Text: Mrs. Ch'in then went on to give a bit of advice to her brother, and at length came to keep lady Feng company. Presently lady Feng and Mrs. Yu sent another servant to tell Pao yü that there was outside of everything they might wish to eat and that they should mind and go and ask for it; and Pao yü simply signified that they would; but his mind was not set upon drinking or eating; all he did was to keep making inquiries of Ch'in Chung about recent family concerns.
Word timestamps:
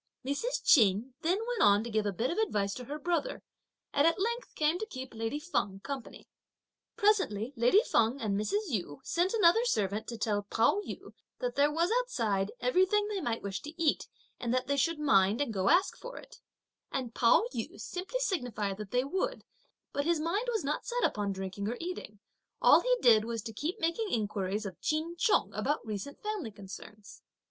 Mrs. 0.25 0.63
Ch'in 0.65 1.13
then 1.21 1.37
went 1.45 1.61
on 1.61 1.83
to 1.83 1.91
give 1.91 2.07
a 2.07 2.11
bit 2.11 2.31
of 2.31 2.39
advice 2.39 2.73
to 2.73 2.85
her 2.85 2.97
brother, 2.97 3.43
and 3.93 4.07
at 4.07 4.19
length 4.19 4.55
came 4.55 4.79
to 4.79 4.85
keep 4.87 5.13
lady 5.13 5.39
Feng 5.39 5.79
company. 5.81 6.27
Presently 6.95 7.53
lady 7.55 7.83
Feng 7.83 8.19
and 8.19 8.35
Mrs. 8.35 8.69
Yu 8.69 8.99
sent 9.03 9.31
another 9.31 9.63
servant 9.63 10.07
to 10.07 10.17
tell 10.17 10.41
Pao 10.41 10.81
yü 10.87 11.13
that 11.37 11.53
there 11.53 11.71
was 11.71 11.91
outside 11.99 12.49
of 12.49 12.55
everything 12.61 13.09
they 13.09 13.21
might 13.21 13.43
wish 13.43 13.61
to 13.61 13.79
eat 13.79 14.07
and 14.39 14.51
that 14.51 14.65
they 14.65 14.75
should 14.75 14.97
mind 14.97 15.39
and 15.39 15.53
go 15.53 15.67
and 15.69 15.77
ask 15.77 15.95
for 15.95 16.17
it; 16.17 16.39
and 16.91 17.13
Pao 17.13 17.45
yü 17.53 17.79
simply 17.79 18.17
signified 18.21 18.77
that 18.77 18.89
they 18.89 19.03
would; 19.03 19.43
but 19.93 20.05
his 20.05 20.19
mind 20.19 20.47
was 20.51 20.63
not 20.63 20.83
set 20.83 21.03
upon 21.03 21.31
drinking 21.31 21.67
or 21.69 21.77
eating; 21.79 22.17
all 22.59 22.79
he 22.81 22.95
did 23.03 23.23
was 23.23 23.43
to 23.43 23.53
keep 23.53 23.79
making 23.79 24.09
inquiries 24.09 24.65
of 24.65 24.81
Ch'in 24.81 25.15
Chung 25.15 25.53
about 25.53 25.85
recent 25.85 26.19
family 26.23 26.49
concerns. 26.49 27.21